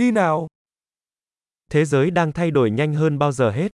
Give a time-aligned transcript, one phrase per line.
[0.00, 0.47] Đi nào.
[1.71, 3.71] Thế giới đang thay đổi nhanh hơn bao giờ hết.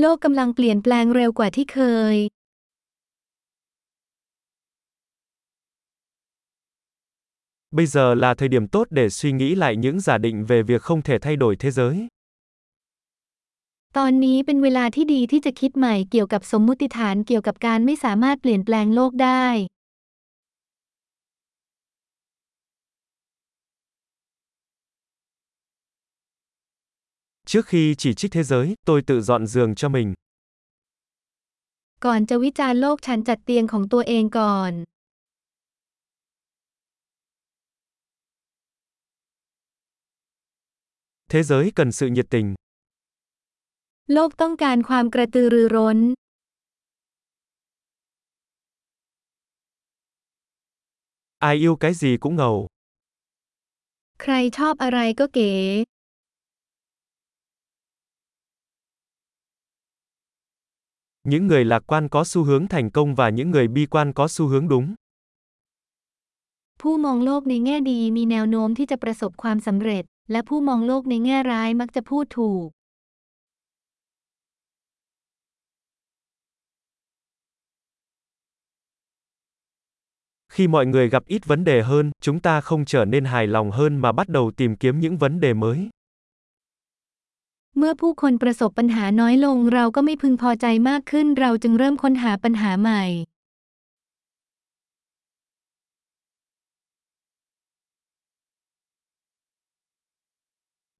[0.00, 1.78] โลกกำลังเปลี่ยนแปลงเร็วกว่าที่เค
[2.14, 2.16] ย
[7.76, 10.82] Bây giờ là thời điểm tốt để suy nghĩ lại những giả định về việc
[10.82, 11.94] không thể thay đổi thế giới.
[13.96, 19.46] ตอนนี้เป็นเวลาที่ดีที่จะคิดใหม่เกี่ยวกับสมมุติฐานเกี่ยวกับการไม่สามารถเปลี่ยนแปลงโลกได้
[27.51, 30.13] Trước khi chỉ trích thế giới, tôi tự dọn giường cho mình.
[32.05, 34.73] ก่อนจะวิจารณ์โลกฉันจัดเตียงของตัวเองก่อน
[41.31, 42.47] Thế giới cần sự nhiệt tình.
[44.13, 45.99] โลกต้องการความกระตือรือร้น
[51.49, 52.55] Ai yêu cái gì cũng ngầu.
[54.21, 55.51] ใครชอบอะไรก็เก๋
[61.28, 64.28] Những người lạc quan có xu hướng thành công và những người bi quan có
[64.28, 64.94] xu hướng đúng.
[66.80, 72.68] ผู้มองโลกในแง่ดีมีแนวโน้มที่จะประสบความสำเร็จ และผู้มองโลกในแง่ร้ายมักจะพูดถูก
[80.52, 83.70] Khi mọi người gặp ít vấn đề hơn, chúng ta không trở nên hài lòng
[83.70, 85.88] hơn mà bắt đầu tìm kiếm những vấn đề mới.
[87.78, 93.04] เมื่อผู้คนประสบปัญหาน้อยลงเราก็ไม่พึงพอใจมากขึ้น เราจึงเริ่มค้นหาปัญหาใหม่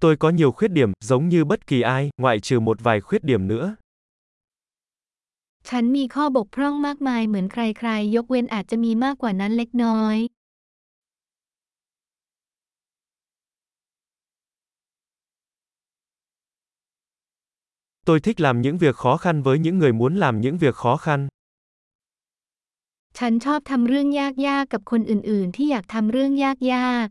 [0.02, 3.24] Tôi có nhiều khuyết điểm, giống như bất kỳ ai, ngoại trừ một vài khuyết
[3.24, 3.66] điểm nữa.
[5.68, 10.16] ฉันมีข้อบกพร่องมากมายเหมือนใครๆ ยกเว้นอาจจะมีมากกว่านั้นเล็กน้อย
[18.05, 20.97] Tôi thích làm những việc khó khăn với những người muốn làm những việc khó
[20.97, 21.27] khăn.
[23.17, 26.31] ฉันชอบทำเรื่องยากๆ กับคนอื่นๆ ที่อยากทำเรื่อง
[26.73, 27.08] ยาก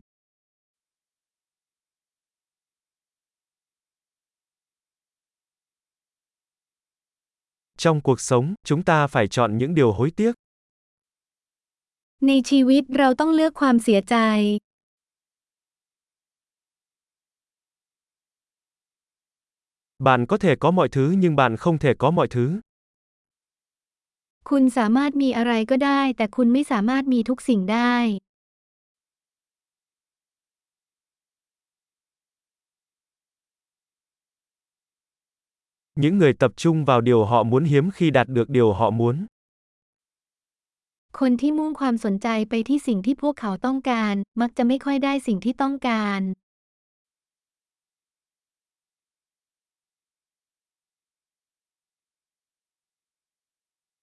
[7.83, 10.33] Trong cuộc sống, chúng ta phải chọn những điều hối tiếc.
[10.39, 10.47] ๆ
[12.27, 14.15] ในชีวิตเราต้องเลือกความเสียใจ
[20.08, 22.60] Bạn có thể có mọi thứ nhưng bạn không thể có mọi thứ.
[24.50, 27.96] คุณสามารถมีอะไรก็ได้ แต่คุณไม่สามารถมีทุกสิ่งได้
[36.02, 39.16] Những người tập trung vào điều họ muốn hiếm khi đạt được điều họ muốn.
[41.18, 46.22] คนที่มุ่งความสนใจไปที่สิ่งที่พวกเขาต้องการ มักจะไม่ค่อยได้สิ่งที่ต้องการ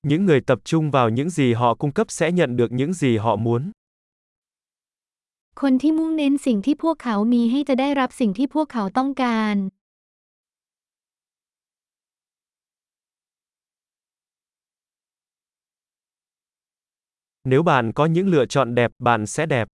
[0.09, 3.17] Những người tập trung vào những gì họ cung cấp sẽ nhận được những gì
[3.17, 3.73] họ muốn.
[5.63, 9.57] คนที่มุ่งเน้นสิ่งที่พวกเขามีให้จะได้รับสิ่งที่พวกเขาต้องการ
[17.51, 19.67] Nếu bạn có những lựa chọn đẹp, bạn sẽ đẹp.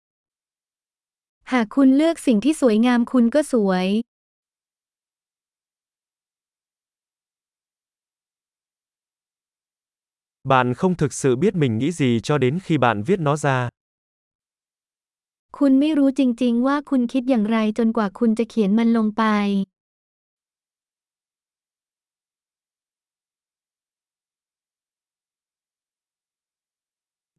[1.53, 3.87] หากคุณเลือกสิ่งที่สวยงามคุณก็สวย
[10.45, 13.69] Bạn không thực sự biết mình nghĩ gì cho đến khi bạn viết nó ra.
[15.59, 19.25] คุณไม่รู้จริงๆ ว่าคุณคิดอย่างไรจนกว่าคุณจะเขียนมันลงไป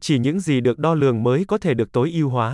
[0.05, 2.49] Chỉ những gì được đo lường mới có thể được tối ưu hóa.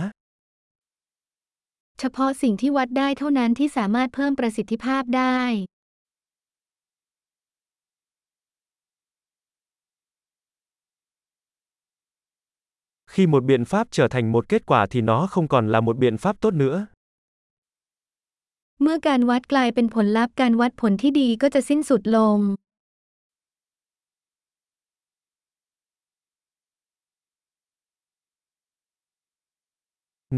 [1.98, 5.38] เฉพาะสิ่งที่วัดได้เท่านั้นที่สามารถเพิ่มประสิทธิภาพได้
[13.12, 15.96] Khi một biện pháp trở thành một kết quả thì nó không còn là một
[15.96, 16.86] biện pháp tốt nữa.
[18.82, 22.38] เมื่อการวัดกลายเป็นผลลัพธ์การวัดผลที่ดีก็จะสิ้นสุดลง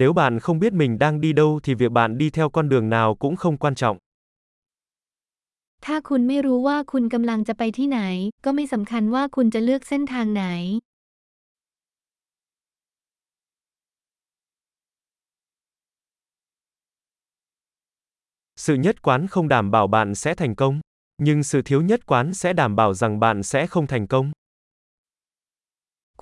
[0.01, 2.89] Nếu bạn không biết mình đang đi đâu thì việc bạn đi theo con đường
[2.97, 3.97] nào cũng không quan trọng.
[5.85, 8.01] ถ้าคุณไม่รู้ว่าคุณกำลังจะไปที่ไหน
[8.45, 10.45] ก็ไม่สำคัญว่าคุณจะเลือกเส้นทางไหน
[18.65, 20.81] Sự nhất quán không đảm bảo bạn sẽ thành công,
[21.23, 24.33] nhưng sự thiếu nhất quán sẽ đảm bảo rằng bạn sẽ không thành công.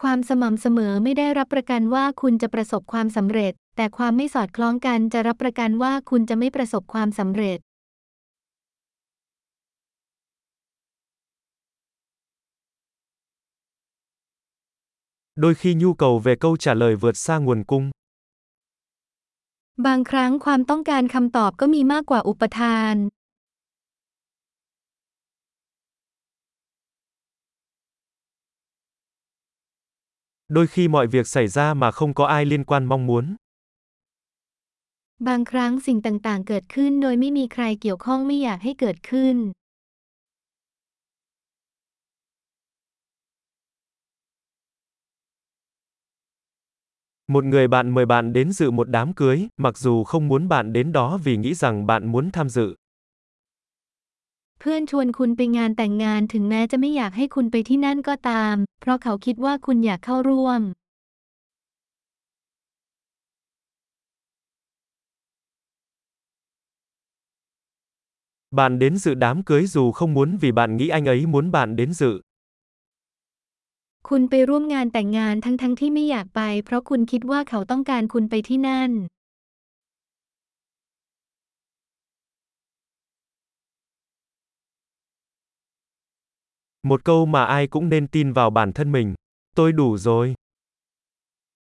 [0.00, 7.58] ความสม่ำเสมอไม่ได้รับประกันว่าคุณจะประสบความสำเร็จ แต่ความไม่สอดคล้องกันจะรับประกันว่าคุณจะไม่ประสบความสำเร็จ
[15.42, 17.90] Đôi khi nhu cầu về câu trả lời vượt xa nguồn cung.
[19.85, 22.95] บางครั้งความต้องการคำตอบก็มีมากกว่าอุปทาน
[30.55, 33.25] Đôi khi mọi việc xảy ra mà không có ai liên quan mong muốn.
[35.27, 39.37] บางครั้งสิ่งต่างๆ เกิดขึ้นโดยไม่มีใครเกี่ยวข้องไม่อยากให้เกิดขึ้น
[47.32, 50.72] Một người bạn mời bạn đến dự một đám cưới, mặc dù không muốn bạn
[50.72, 52.74] đến đó vì nghĩ rằng bạn muốn tham dự.
[54.60, 60.62] เพื่อนชวนคุณไปงานแต่งงานถึงแม้จะไม่อยากให้คุณไปที่นั่นก็ตาม เพราะเขาคิดว่าคุณอยากเข้าร่วม
[68.50, 71.76] Bạn đến dự đám cưới dù không muốn vì bạn nghĩ anh ấy muốn bạn
[71.76, 72.20] đến dự.
[74.09, 78.91] คุณไปร่วมงานแต่งงานทั้งๆทที่ไม่อยากไป เพราะคุณคิดว่าเขาต้องการคุณไปที่นั่น
[86.89, 89.13] Một câu mà ai cũng nên tin vào bản thân mình.
[89.55, 90.27] Tôi đủ rồi.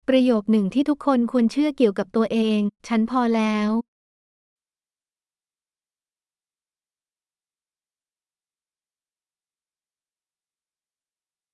[0.08, 3.68] ประโยคหนึ่งที่ทุกคนควรเชื่อเกี่ยวกับตัวเอง ฉันพอแล้ว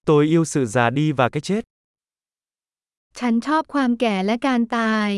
[0.06, 1.62] Tôi yêu sự già đi và cái chết.
[3.20, 5.10] ฉันชอบความแก่และการตาย